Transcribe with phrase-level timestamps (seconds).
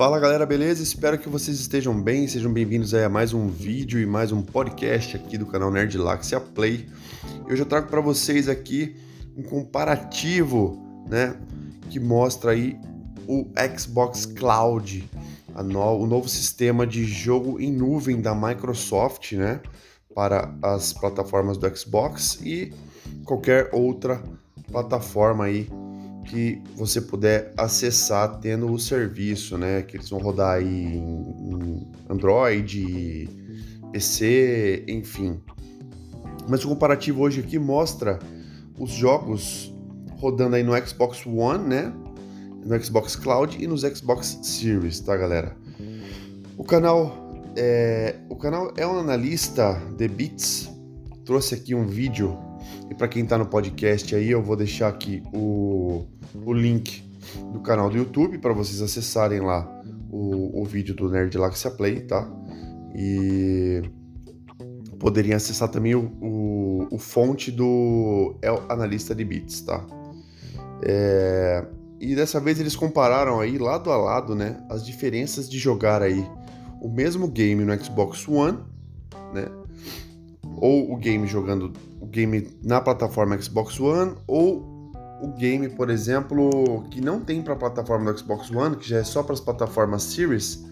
[0.00, 0.82] Fala galera, beleza?
[0.82, 5.14] Espero que vocês estejam bem, sejam bem-vindos a mais um vídeo e mais um podcast
[5.14, 6.88] aqui do canal Nerd Laxia Play.
[7.46, 8.96] Eu já trago para vocês aqui
[9.36, 11.36] um comparativo, né,
[11.90, 12.80] que mostra aí
[13.28, 13.46] o
[13.78, 15.06] Xbox Cloud,
[15.66, 19.60] no, o novo sistema de jogo em nuvem da Microsoft, né,
[20.14, 22.72] para as plataformas do Xbox e
[23.26, 24.22] qualquer outra
[24.72, 25.68] plataforma aí
[26.30, 29.82] que você puder acessar tendo o serviço, né?
[29.82, 33.28] Que eles vão rodar aí em Android,
[33.90, 35.40] PC, enfim.
[36.48, 38.20] Mas o comparativo hoje aqui mostra
[38.78, 39.74] os jogos
[40.18, 41.92] rodando aí no Xbox One, né?
[42.64, 45.56] No Xbox Cloud e nos Xbox Series, tá, galera?
[46.56, 50.70] O canal é, o canal é um analista de bits.
[51.24, 52.38] Trouxe aqui um vídeo
[52.90, 57.02] e para quem está no podcast aí, eu vou deixar aqui o, o link
[57.52, 59.68] do canal do YouTube para vocês acessarem lá
[60.10, 62.28] o, o vídeo do Nerd Laxia Play, tá?
[62.94, 63.82] E
[64.98, 69.84] poderiam acessar também o, o, o fonte do El Analista de Bits, tá?
[70.82, 71.64] É,
[72.00, 76.26] e dessa vez eles compararam aí lado a lado, né, as diferenças de jogar aí
[76.80, 78.58] o mesmo game no Xbox One,
[79.34, 79.46] né,
[80.56, 84.79] ou o game jogando o game na plataforma Xbox One ou
[85.22, 88.98] o game, por exemplo, que não tem para a plataforma do Xbox One, que já
[88.98, 90.64] é só para as plataformas Series,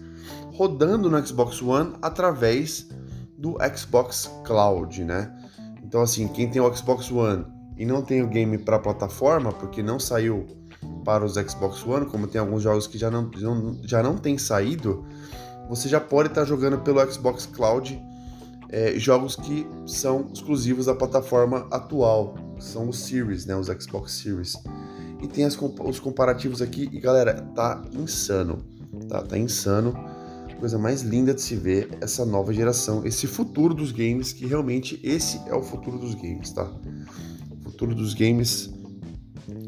[0.53, 2.89] rodando no Xbox One através
[3.37, 5.33] do Xbox Cloud, né?
[5.83, 7.45] Então assim, quem tem o Xbox One
[7.77, 10.45] e não tem o game para a plataforma, porque não saiu
[11.05, 13.29] para os Xbox One, como tem alguns jogos que já não,
[13.83, 15.05] já não tem saído,
[15.69, 18.01] você já pode estar tá jogando pelo Xbox Cloud
[18.69, 24.55] é, jogos que são exclusivos da plataforma atual, são os Series, né, os Xbox Series.
[25.21, 28.63] E tem as, os comparativos aqui e galera, tá insano,
[29.07, 29.93] tá, tá insano.
[30.59, 34.99] Coisa mais linda de se ver essa nova geração, esse futuro dos games, que realmente
[35.01, 36.69] esse é o futuro dos games, tá?
[37.79, 38.69] futuro dos games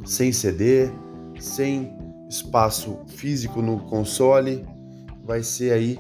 [0.05, 0.91] sem CD,
[1.39, 1.97] sem
[2.29, 4.66] espaço físico no console,
[5.23, 5.97] vai ser aí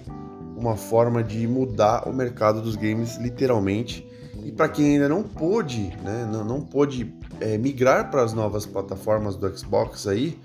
[0.57, 4.05] uma forma de mudar o mercado dos games literalmente.
[4.43, 8.65] E para quem ainda não pôde, né, não, não pôde é, migrar para as novas
[8.65, 10.39] plataformas do Xbox aí,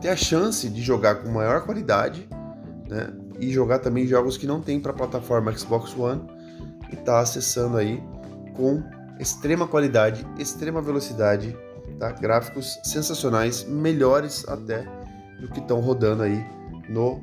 [0.00, 2.28] ter a chance de jogar com maior qualidade,
[2.88, 6.22] né, e jogar também jogos que não tem para a plataforma Xbox One
[6.92, 8.02] e tá acessando aí
[8.54, 8.82] com
[9.20, 11.56] extrema qualidade, extrema velocidade,
[11.98, 12.10] tá?
[12.12, 14.86] gráficos sensacionais, melhores até
[15.40, 16.44] do que estão rodando aí
[16.88, 17.20] no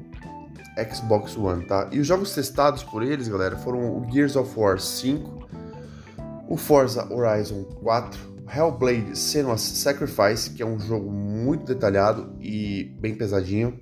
[0.91, 1.87] Xbox One, tá?
[1.91, 5.42] E os jogos testados por eles, galera, foram o Gears of War 5,
[6.53, 8.19] o Forza Horizon 4,
[8.55, 13.79] Hellblade Senua's Sacrifice, que é um jogo muito detalhado e bem pesadinho,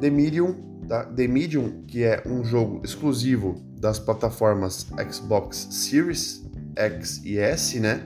[0.00, 0.54] The Medium,
[0.86, 1.02] tá?
[1.02, 8.00] The Medium, que é um jogo exclusivo das plataformas Xbox Series X e S, né?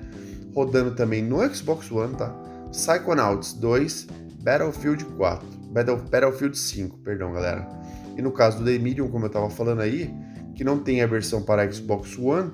[0.54, 2.34] Rodando também no Xbox One, tá?
[2.70, 4.06] Psychonauts 2,
[4.42, 7.68] Battlefield 4, Battle, Battlefield 5, perdão, galera
[8.16, 10.10] e no caso do The Medium, como eu estava falando aí,
[10.54, 12.50] que não tem a versão para Xbox One,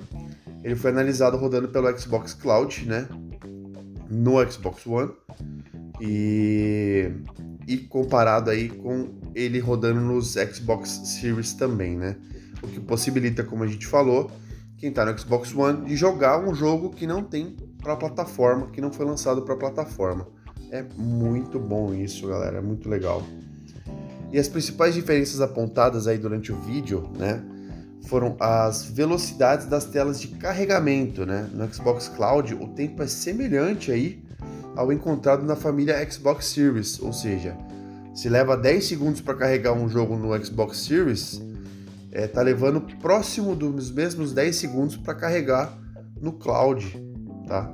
[0.66, 3.06] ele foi analisado rodando pelo Xbox Cloud, né?
[4.10, 5.12] No Xbox One.
[6.00, 7.08] E,
[7.68, 12.16] e comparado aí com ele rodando nos Xbox Series também, né?
[12.60, 14.28] O que possibilita, como a gente falou,
[14.76, 18.80] quem está no Xbox One de jogar um jogo que não tem para plataforma, que
[18.80, 20.26] não foi lançado para plataforma.
[20.72, 23.22] É muito bom isso, galera, é muito legal.
[24.32, 27.40] E as principais diferenças apontadas aí durante o vídeo, né,
[28.06, 31.48] foram as velocidades das telas de carregamento, né?
[31.52, 34.22] No Xbox Cloud, o tempo é semelhante aí
[34.76, 37.56] ao encontrado na família Xbox Series, ou seja,
[38.14, 41.42] se leva 10 segundos para carregar um jogo no Xbox Series,
[42.12, 45.76] é, tá levando próximo dos mesmos 10 segundos para carregar
[46.20, 46.96] no cloud,
[47.48, 47.72] tá?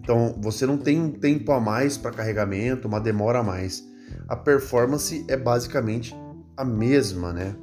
[0.00, 3.88] Então você não tem um tempo a mais para carregamento, uma demora a mais
[4.28, 6.14] a performance é basicamente
[6.56, 7.54] a mesma, né?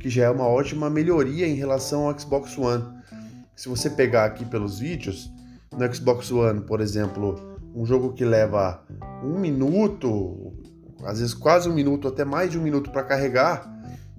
[0.00, 2.84] Que já é uma ótima melhoria em relação ao Xbox One.
[3.54, 5.30] Se você pegar aqui pelos vídeos,
[5.76, 8.82] no Xbox One, por exemplo, um jogo que leva
[9.22, 10.52] um minuto,
[11.04, 13.70] às vezes quase um minuto, até mais de um minuto para carregar,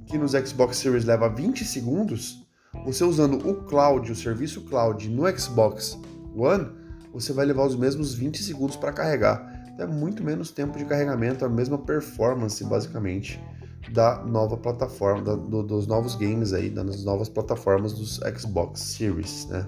[0.05, 2.45] que nos Xbox Series leva 20 segundos,
[2.85, 5.99] você usando o cloud, o serviço cloud no Xbox
[6.35, 6.69] One,
[7.11, 11.45] você vai levar os mesmos 20 segundos para carregar é muito menos tempo de carregamento,
[11.45, 13.41] a mesma performance basicamente
[13.89, 19.47] da nova plataforma, da, do, dos novos games aí, das novas plataformas dos Xbox Series,
[19.47, 19.67] né?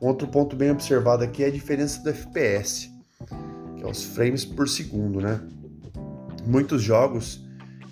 [0.00, 2.90] Um outro ponto bem observado aqui é a diferença do FPS,
[3.76, 5.40] que é os frames por segundo, né?
[6.46, 7.44] Muitos jogos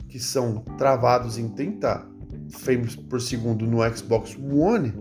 [0.09, 2.07] que são travados em 30
[2.51, 4.93] frames por segundo no Xbox One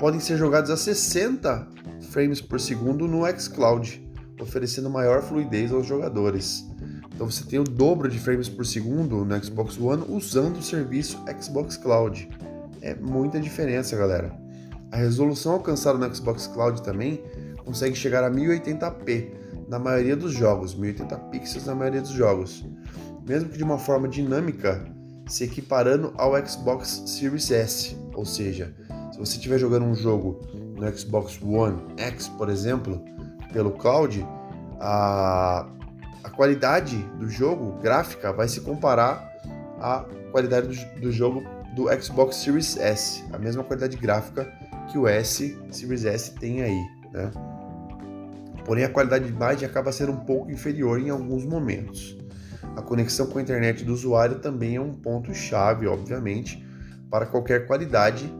[0.00, 1.68] podem ser jogados a 60
[2.10, 4.04] frames por segundo no xCloud,
[4.40, 6.66] oferecendo maior fluidez aos jogadores.
[7.22, 11.22] Então você tem o dobro de frames por segundo no Xbox One usando o serviço
[11.40, 12.28] Xbox Cloud.
[12.80, 14.36] É muita diferença, galera.
[14.90, 17.22] A resolução alcançada no Xbox Cloud também
[17.64, 19.28] consegue chegar a 1080p
[19.68, 22.66] na maioria dos jogos, 1080 pixels na maioria dos jogos,
[23.24, 24.84] mesmo que de uma forma dinâmica,
[25.28, 27.96] se equiparando ao Xbox Series S.
[28.14, 28.74] Ou seja,
[29.12, 30.40] se você estiver jogando um jogo
[30.76, 33.00] no Xbox One X, por exemplo,
[33.52, 34.26] pelo cloud,
[34.80, 35.68] a,
[36.24, 39.30] a qualidade do jogo gráfica vai se comparar
[39.80, 41.42] à qualidade do, do jogo
[41.74, 44.50] do Xbox Series S, a mesma qualidade gráfica
[44.90, 47.30] que o S Series S tem aí, né?
[48.64, 52.16] Porém, a qualidade de imagem acaba sendo um pouco inferior em alguns momentos.
[52.76, 56.64] A conexão com a internet do usuário também é um ponto chave, obviamente,
[57.10, 58.32] para qualquer qualidade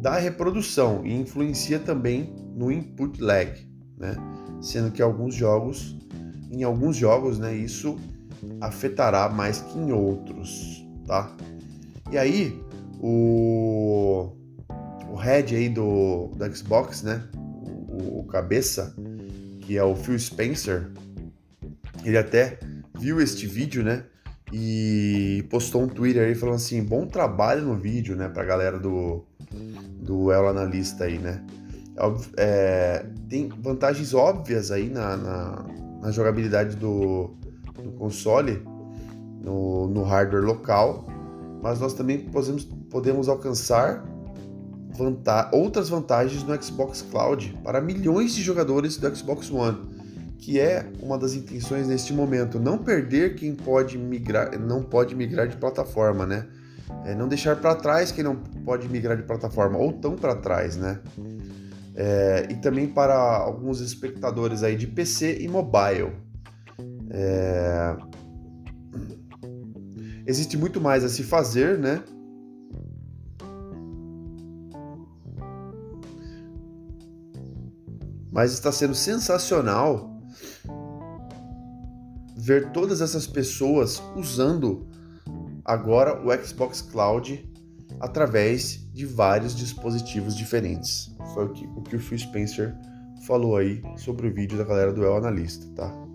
[0.00, 3.52] da reprodução e influencia também no input lag,
[3.98, 4.14] né?
[4.60, 5.96] Sendo que alguns jogos,
[6.50, 7.98] em alguns jogos, né, isso
[8.60, 11.34] afetará mais que em outros, tá?
[12.10, 12.60] E aí,
[13.00, 14.32] o,
[15.10, 17.22] o head aí do, do Xbox, né,
[17.88, 18.94] o, o cabeça,
[19.60, 20.90] que é o Phil Spencer,
[22.04, 22.58] ele até
[22.98, 24.04] viu este vídeo, né?
[24.52, 28.28] E postou um Twitter aí falando assim: bom trabalho no vídeo, né?
[28.28, 29.24] Pra galera do,
[30.00, 31.44] do El Analista aí, né?
[32.36, 35.66] É, tem vantagens óbvias aí na, na,
[36.00, 37.30] na jogabilidade do,
[37.82, 38.62] do console,
[39.42, 41.06] no, no, hardware local,
[41.62, 44.04] mas nós também podemos, podemos alcançar
[44.90, 49.78] vanta outras vantagens no Xbox Cloud para milhões de jogadores do Xbox One,
[50.38, 55.46] que é uma das intenções neste momento, não perder quem pode migrar, não pode migrar
[55.46, 56.46] de plataforma, né?
[57.04, 60.76] É não deixar para trás quem não pode migrar de plataforma ou tão para trás,
[60.76, 61.00] né?
[62.00, 66.12] É, e também para alguns espectadores aí de PC e mobile.
[67.10, 67.96] É...
[70.24, 72.04] Existe muito mais a se fazer, né?
[78.30, 80.22] Mas está sendo sensacional
[82.36, 84.86] ver todas essas pessoas usando
[85.64, 87.47] agora o Xbox Cloud
[88.00, 91.14] através de vários dispositivos diferentes.
[91.34, 92.74] Foi o que o, que o Phil Spencer
[93.26, 96.08] falou aí sobre o vídeo da galera do El Analista, tá?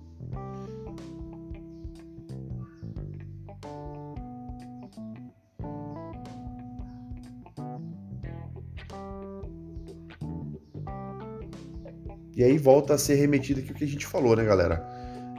[12.36, 14.84] E aí volta a ser remetido aqui o que a gente falou, né, galera?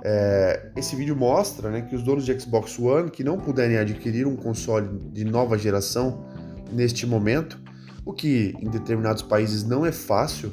[0.06, 4.26] É, esse vídeo mostra né, que os donos de Xbox One que não puderem adquirir
[4.26, 6.24] um console de nova geração
[6.72, 7.60] neste momento,
[8.04, 10.52] o que em determinados países não é fácil,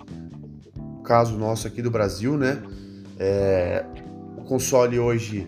[1.04, 2.62] caso nosso aqui do Brasil, né?
[3.18, 3.86] É,
[4.38, 5.48] o console hoje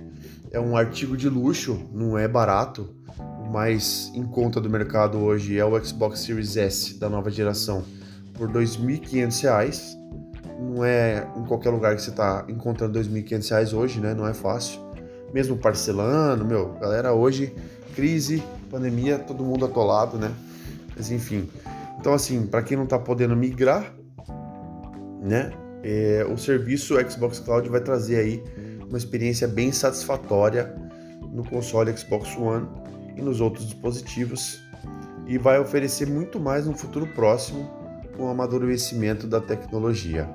[0.51, 2.95] é um artigo de luxo, não é barato.
[3.39, 7.83] O mais em conta do mercado hoje é o Xbox Series S da nova geração
[8.33, 10.03] por R$ 2.500
[10.63, 14.13] não é em qualquer lugar que você está encontrando R$ 2.500 hoje, né?
[14.13, 14.79] Não é fácil.
[15.33, 17.53] Mesmo parcelando, meu, galera, hoje,
[17.95, 20.31] crise, pandemia, todo mundo atolado, né?
[20.95, 21.49] Mas enfim.
[21.99, 23.93] Então, assim, para quem não está podendo migrar,
[25.21, 25.51] né?
[25.83, 28.43] É, o serviço Xbox Cloud vai trazer aí
[28.87, 30.73] uma experiência bem satisfatória
[31.31, 32.67] no console Xbox One
[33.17, 34.63] e nos outros dispositivos
[35.27, 37.69] e vai oferecer muito mais no futuro próximo
[38.15, 40.29] com o amadurecimento da tecnologia.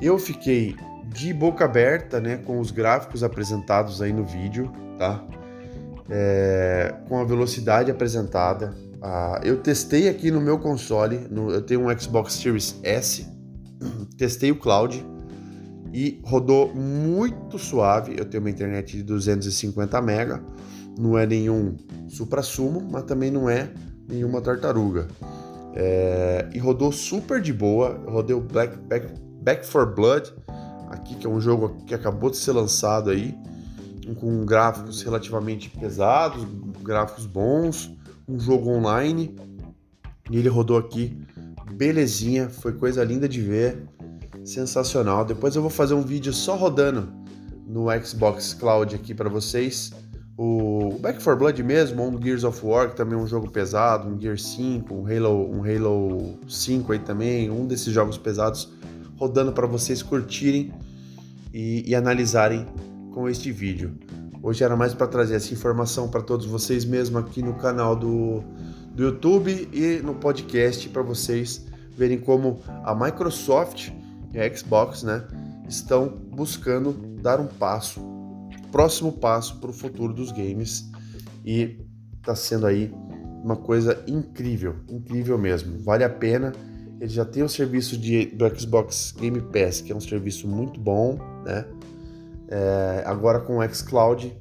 [0.00, 5.24] Eu fiquei de boca aberta, né, com os gráficos apresentados aí no vídeo, tá?
[6.10, 8.74] É, com a velocidade apresentada.
[9.06, 13.26] Ah, eu testei aqui no meu console, no, eu tenho um Xbox Series S,
[14.16, 15.04] testei o cloud
[15.92, 18.16] e rodou muito suave.
[18.18, 20.42] Eu tenho uma internet de 250 mega,
[20.98, 21.76] não é nenhum
[22.08, 23.70] supra-sumo, mas também não é
[24.08, 25.06] nenhuma tartaruga.
[25.74, 28.00] É, e rodou super de boa.
[28.06, 30.32] Eu rodei o Black, Black, Back for Blood,
[30.88, 33.36] aqui que é um jogo que acabou de ser lançado aí,
[34.18, 36.42] com gráficos relativamente pesados,
[36.82, 37.93] gráficos bons,
[38.28, 39.34] um jogo online.
[40.30, 41.16] E ele rodou aqui,
[41.72, 43.86] belezinha, foi coisa linda de ver,
[44.44, 45.24] sensacional.
[45.24, 47.12] Depois eu vou fazer um vídeo só rodando
[47.66, 49.92] no Xbox Cloud aqui para vocês
[50.36, 54.08] o Back 4 Blood mesmo, um Gears of War, que também é um jogo pesado,
[54.08, 58.72] um Gear 5, um Halo, um Halo 5 aí também, um desses jogos pesados
[59.16, 60.72] rodando para vocês curtirem
[61.52, 62.66] e, e, analisarem
[63.12, 63.96] com este vídeo.
[64.44, 68.44] Hoje era mais para trazer essa informação para todos vocês mesmo aqui no canal do,
[68.94, 71.64] do YouTube e no podcast para vocês
[71.96, 73.88] verem como a Microsoft
[74.34, 75.26] e a Xbox, né,
[75.66, 78.02] estão buscando dar um passo,
[78.70, 80.90] próximo passo para o futuro dos games
[81.42, 81.78] e
[82.18, 82.92] está sendo aí
[83.42, 85.78] uma coisa incrível, incrível mesmo.
[85.78, 86.52] Vale a pena.
[87.00, 90.78] Ele já tem o serviço de, do Xbox Game Pass, que é um serviço muito
[90.78, 91.64] bom, né?
[92.48, 94.36] É, agora com o xCloud,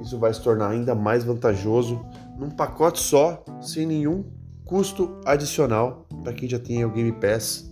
[0.00, 2.00] isso vai se tornar ainda mais vantajoso
[2.38, 4.24] num pacote só, sem nenhum
[4.64, 7.70] custo adicional para quem já tem o Game Pass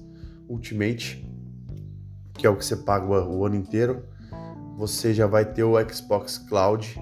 [0.49, 1.25] Ultimate,
[2.35, 4.05] que é o que você paga o ano inteiro.
[4.77, 7.01] Você já vai ter o Xbox Cloud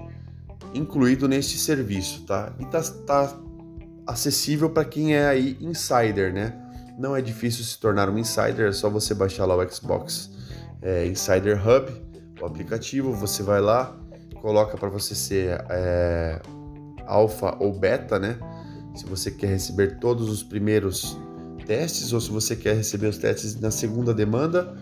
[0.73, 2.53] incluído neste serviço, tá?
[2.59, 3.37] E tá, tá
[4.05, 6.53] acessível para quem é aí insider, né?
[6.97, 10.31] Não é difícil se tornar um insider, é só você baixar lá o Xbox
[10.81, 11.91] é, Insider Hub,
[12.41, 13.95] o aplicativo, você vai lá,
[14.41, 16.41] coloca para você ser é,
[17.05, 18.37] alfa ou beta, né?
[18.95, 21.17] Se você quer receber todos os primeiros
[21.65, 24.75] testes ou se você quer receber os testes na segunda demanda,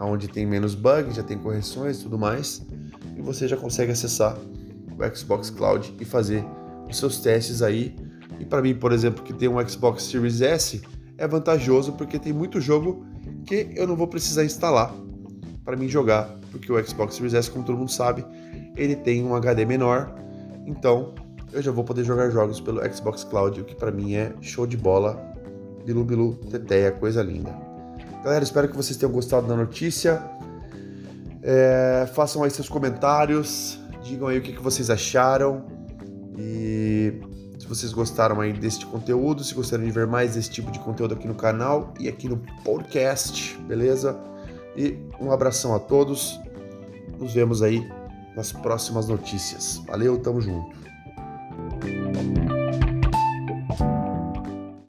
[0.00, 2.66] onde tem menos bugs, já tem correções e tudo mais,
[3.16, 6.44] e você já consegue acessar o Xbox Cloud e fazer
[6.88, 7.94] os seus testes aí.
[8.40, 10.82] E para mim, por exemplo, que tem um Xbox Series S,
[11.16, 13.06] é vantajoso porque tem muito jogo
[13.46, 14.92] que eu não vou precisar instalar
[15.64, 18.24] para mim jogar, porque o Xbox Series S, como todo mundo sabe,
[18.76, 20.14] ele tem um HD menor,
[20.66, 21.14] então
[21.52, 24.66] eu já vou poder jogar jogos pelo Xbox Cloud, o que para mim é show
[24.66, 25.22] de bola,
[25.84, 27.54] bilu bilu, teteia, coisa linda.
[28.24, 30.22] Galera, espero que vocês tenham gostado da notícia.
[31.42, 35.64] É, façam aí seus comentários, digam aí o que, que vocês acharam
[36.38, 37.20] e
[37.58, 41.14] se vocês gostaram aí deste conteúdo, se gostaram de ver mais desse tipo de conteúdo
[41.14, 44.18] aqui no canal e aqui no podcast, beleza?
[44.76, 46.38] E um abração a todos.
[47.18, 47.86] Nos vemos aí
[48.34, 49.82] nas próximas notícias.
[49.86, 50.76] Valeu, tamo junto.